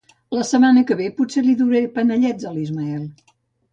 La 0.35 0.45
setmana 0.51 0.83
que 0.91 0.97
ve 1.01 1.09
potser 1.19 1.43
li 1.49 1.55
duré 1.59 1.83
panellets 1.99 2.49
a 2.49 2.55
l'Ismael 2.57 3.05